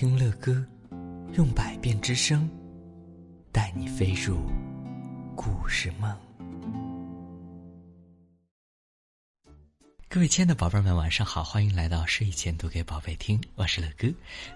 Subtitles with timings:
[0.00, 0.64] 听乐歌，
[1.34, 2.48] 用百变之声，
[3.50, 4.38] 带你飞入
[5.34, 6.16] 故事梦。
[10.08, 14.06] 各位亲爱的宝贝们，晚上好，欢迎来到睡前读给宝贝听，我是乐哥。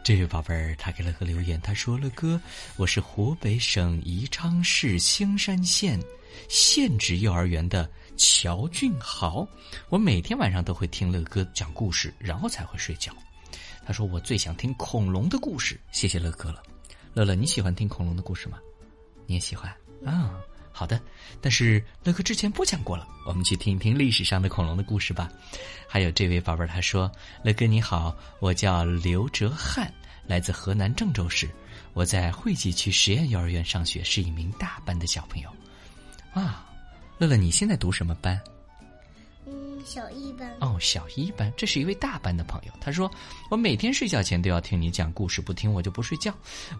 [0.04, 2.40] 这位宝贝儿他给乐哥留言，他说：“乐哥，
[2.76, 6.00] 我是湖北省宜昌市兴山县
[6.48, 9.44] 县直幼儿园的乔俊豪，
[9.88, 13.12] 我每天晚上都会听乐哥讲故事，然后才会睡觉。”
[13.84, 16.62] 他说：“我最想听恐龙的故事，谢谢乐哥了。
[17.14, 18.58] 乐乐，你喜欢听恐龙的故事吗？
[19.26, 19.70] 你也喜欢
[20.04, 20.38] 啊？
[20.70, 21.00] 好的。
[21.40, 25.30] 但是乐哥之前播讲过了，我们去听一听历史上的恐龙的故事吧。
[25.88, 27.10] 还有这位宝贝儿，他说：
[27.42, 29.92] 乐哥你好，我叫刘哲翰，
[30.26, 31.50] 来自河南郑州市，
[31.92, 35.50] 我在惠济区实验幼儿园上学，是一名大班的小朋友。
[36.32, 36.66] 啊，
[37.18, 38.40] 乐乐，你现在读什么班？”
[39.84, 42.72] 小一班哦，小一班，这是一位大班的朋友。
[42.80, 43.10] 他说
[43.50, 46.32] ：“我每天睡觉前都要听你讲故事，不听我就不睡觉。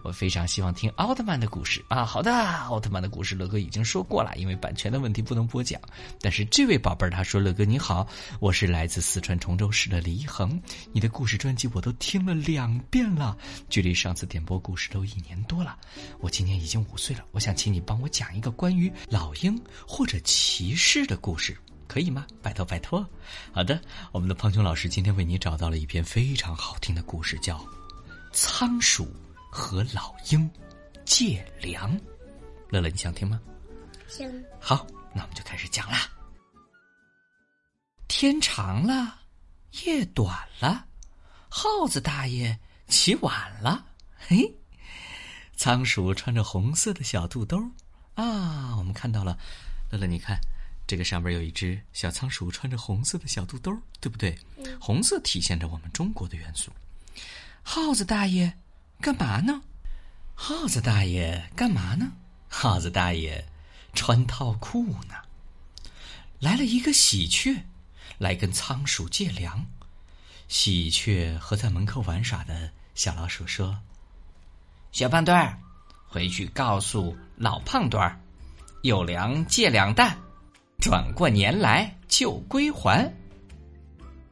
[0.03, 2.05] 我非常希望听奥特曼的故事啊！
[2.05, 5.79] 好的，奥特曼的故事，乐哥已经说过了，因为版权的问题不能播讲。
[6.21, 8.07] 但是这位宝贝儿他说：乐哥你好，
[8.39, 10.59] 我是来自四川崇州市的李一恒，
[10.91, 13.37] 你的故事专辑我都听了两遍了，
[13.69, 15.77] 距离上次点播故事都一年多了。
[16.19, 22.25] 我今年已经五岁了，我想请你帮我讲一个关于老鹰或者骑士的故事。”可以吗？
[22.41, 23.07] 拜托拜托，
[23.51, 23.79] 好的，
[24.11, 27.57] 我们的胖熊老师今天为你找到了一篇非常好听的故事，叫
[28.31, 29.07] 《仓鼠
[29.51, 30.49] 和老鹰
[31.05, 31.97] 借粮》。
[32.69, 33.39] 乐乐，你想听吗？
[34.07, 34.43] 行。
[34.59, 36.09] 好，那我们就开始讲啦。
[38.07, 39.19] 天长了，
[39.85, 40.85] 夜短了，
[41.49, 43.85] 耗子大爷起晚了。
[44.17, 44.51] 嘿，
[45.55, 47.57] 仓鼠穿着红色的小肚兜
[48.15, 49.37] 啊，我们看到了。
[49.91, 50.39] 乐乐，你看。
[50.85, 54.37] 这个上边有一只小仓鼠，穿着红色的小肚兜，对不对？
[54.79, 56.71] 红色体现着我们中国的元素。
[57.61, 58.57] 耗子大爷，
[58.99, 59.61] 干嘛呢？
[60.35, 62.11] 耗子大爷干嘛呢？
[62.49, 63.47] 耗子大爷
[63.93, 65.15] 穿套裤呢。
[66.39, 67.63] 来了一个喜鹊，
[68.17, 69.65] 来跟仓鼠借粮。
[70.49, 73.79] 喜鹊和在门口玩耍的小老鼠说
[74.91, 75.57] ：“小胖墩儿，
[76.07, 78.19] 回去告诉老胖墩儿，
[78.81, 80.15] 有粮借两担。”
[80.83, 83.09] 转过年来就归还。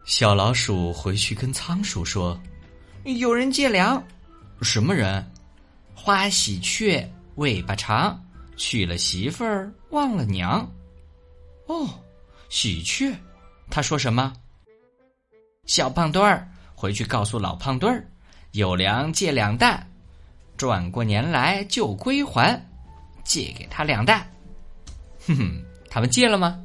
[0.04, 2.38] 小老鼠回去跟仓鼠说
[3.08, 4.04] ：“有人借粮，
[4.62, 5.26] 什么人？
[5.96, 8.22] 花喜鹊尾巴长，
[8.58, 10.70] 娶了媳妇儿忘了娘。
[11.68, 11.88] 哦，
[12.50, 13.16] 喜鹊，
[13.70, 14.34] 他说什么？
[15.68, 16.46] 小胖墩儿
[16.76, 18.06] 回去告诉老胖墩儿，
[18.52, 19.82] 有粮借两担，
[20.58, 22.62] 转过年来就归还，
[23.24, 24.30] 借给他两担。
[25.26, 26.58] 哼哼。”他们借了吗？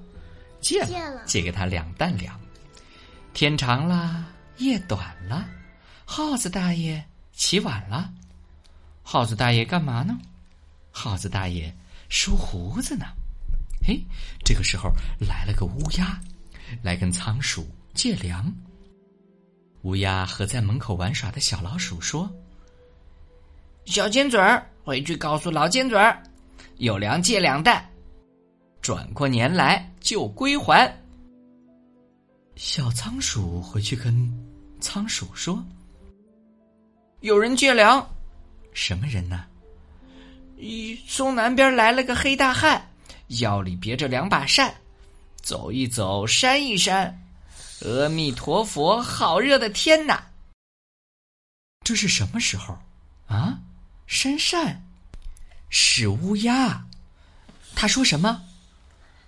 [0.60, 2.38] 借了，借给他两担粮。
[3.34, 4.25] 天长了，
[4.59, 5.44] 夜短了，
[6.04, 8.09] 耗子大爷起晚了。
[9.03, 10.16] 耗子大爷干嘛呢？
[10.92, 11.75] 耗子大爷
[12.09, 13.06] 梳胡子呢。
[13.84, 14.00] 嘿，
[14.44, 16.20] 这个时候来了个乌鸦，
[16.81, 18.50] 来跟仓鼠借粮。
[19.82, 22.32] 乌鸦和在门口玩耍的小老鼠说
[23.86, 26.22] ：“小尖嘴儿回去告诉老尖嘴儿，
[26.76, 27.84] 有粮借两担。”
[28.86, 30.97] 转过年来就归还。
[32.54, 34.32] 小仓鼠回去跟
[34.80, 35.60] 仓鼠说
[37.19, 38.08] ：“有人借粮，
[38.72, 39.44] 什么人呢？
[40.56, 42.80] 一从南边来了个黑大汉，
[43.41, 44.72] 腰里别着两把扇，
[45.42, 47.20] 走一走，扇一扇。
[47.80, 50.22] 阿弥陀佛，好热的天呐！
[51.82, 52.78] 这是什么时候
[53.26, 53.58] 啊？
[54.06, 54.80] 扇扇
[55.70, 56.86] 是乌鸦，
[57.74, 58.41] 他说什么？”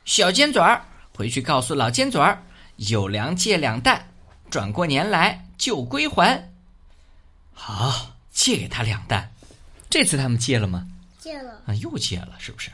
[0.09, 2.43] 小尖嘴儿回去告诉老尖嘴儿，
[2.77, 4.07] 有粮借两担，
[4.49, 6.51] 转过年来就归还。
[7.53, 9.31] 好，借给他两担。
[9.91, 10.89] 这次他们借了吗？
[11.19, 12.71] 借了啊，又借了，是不是？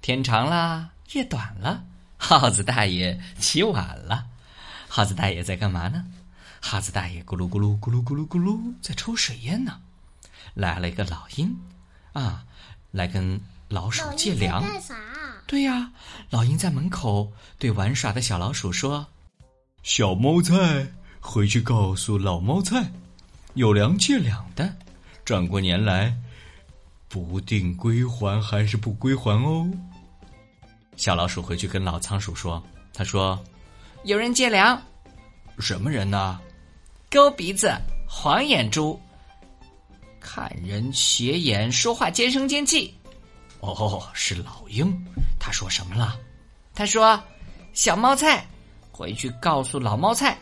[0.00, 1.84] 天长了，夜短了，
[2.16, 4.28] 耗子大爷起晚了。
[4.88, 6.06] 耗子大爷在干嘛呢？
[6.60, 9.78] 耗子大爷咕噜咕噜咕噜咕噜咕噜在抽水烟呢。
[10.54, 11.54] 来了一个老鹰，
[12.14, 12.42] 啊，
[12.90, 13.38] 来跟
[13.68, 14.62] 老鼠借粮。
[14.62, 14.94] 干啥？
[15.50, 15.90] 对呀，
[16.30, 19.04] 老鹰在门口对玩耍的小老鼠说
[19.82, 20.86] ：“小猫菜，
[21.18, 22.88] 回去告诉老猫菜，
[23.54, 24.72] 有粮借粮的，
[25.24, 26.16] 转过年来，
[27.08, 29.68] 不定归还还是不归还哦。”
[30.94, 32.62] 小老鼠回去跟老仓鼠说
[32.94, 33.36] ：“他说，
[34.04, 34.80] 有人借粮，
[35.58, 36.40] 什么人呢？
[37.10, 37.74] 勾鼻子、
[38.08, 39.00] 黄眼珠，
[40.20, 42.94] 看人斜眼，说话尖声尖气。”
[43.60, 44.92] 哦，是老鹰。
[45.38, 46.18] 他说什么了？
[46.74, 47.20] 他说
[47.72, 48.46] ：“小猫菜，
[48.92, 50.36] 回去告诉老猫菜。”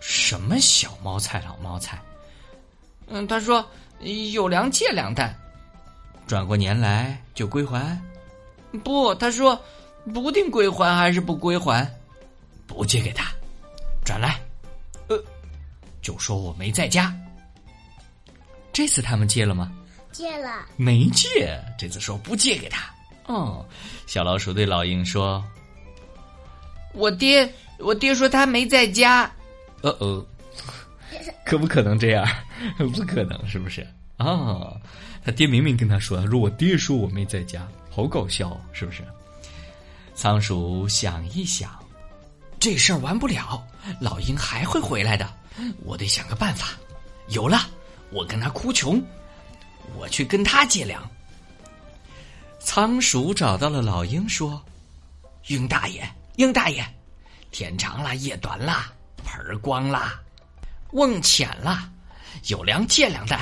[0.00, 2.00] 什么小猫菜、老猫菜？
[3.08, 3.64] 嗯，他说
[4.32, 5.34] 有粮借两担，
[6.26, 7.98] 转过年来就归还。
[8.84, 9.58] 不，他说
[10.12, 11.88] 不定归还还是不归还，
[12.66, 13.30] 不借给他，
[14.04, 14.38] 转来。
[15.08, 15.18] 呃，
[16.02, 17.14] 就说我没在家。
[18.72, 19.72] 这次他们借了吗？
[20.16, 20.64] 借了。
[20.76, 21.62] 没借。
[21.78, 22.90] 这次说不借给他。
[23.26, 23.62] 哦，
[24.06, 25.44] 小老鼠对老鹰说
[26.94, 29.30] ：“我爹，我爹说他没在家。”
[29.82, 30.26] 呃呃，
[31.44, 32.26] 可不可能这样？
[32.94, 33.86] 不可能，是不是？
[34.16, 34.72] 啊，
[35.22, 39.02] 他爹明明跟他说：“如果爹说我没在家，好搞笑，是不是？”
[40.16, 41.70] 仓鼠想一想，
[42.58, 43.62] 这事儿完不了，
[44.00, 45.28] 老鹰还会回来的，
[45.84, 46.68] 我得想个办法。
[47.28, 47.58] 有了，
[48.10, 49.02] 我跟他哭穷，
[49.94, 51.08] 我去跟他借粮。
[52.58, 54.60] 仓鼠找到了老鹰，说
[55.46, 56.84] ：“鹰大爷，鹰大爷，
[57.52, 58.92] 天长了，夜短了，
[59.24, 60.20] 盆儿光了，
[60.90, 61.88] 瓮浅了，
[62.48, 63.40] 有粮借两担，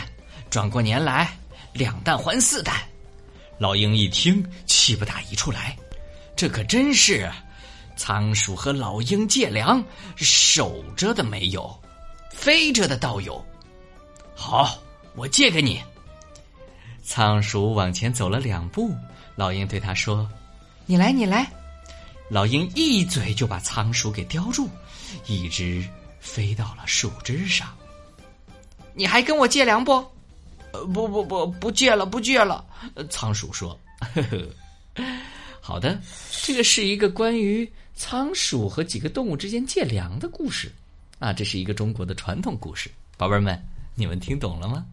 [0.51, 1.35] 转过年来
[1.73, 2.75] 两担还四担。”
[3.57, 5.77] 老鹰一听，气不打一处来，
[6.37, 7.31] 这可真是
[7.97, 9.83] 仓鼠和老鹰借粮，
[10.17, 11.73] 守着的没有，
[12.31, 13.43] 飞着的倒有。
[14.35, 14.77] 好，
[15.15, 15.81] 我借给你。
[17.05, 18.93] 仓鼠往前走了两步。
[19.37, 20.29] 老鹰对他说
[20.87, 21.47] ：“你来，你来。”
[22.31, 24.69] 老鹰一嘴就把仓鼠给叼住，
[25.27, 25.85] 一直
[26.19, 27.69] 飞到了树枝上。
[28.95, 29.93] 你还跟我借粮不？
[30.73, 32.65] 呃，不不不，不借了，不借了。
[33.11, 33.79] 仓鼠说
[34.15, 35.05] ：“呵呵，
[35.61, 36.01] 好的，
[36.43, 40.73] 这个是一个关于仓鼠和几个动物之间借粮的故事
[41.19, 42.91] 啊，这是一个中国的传统故事。
[43.17, 43.63] 宝贝儿们，
[43.95, 44.87] 你们听懂了吗？”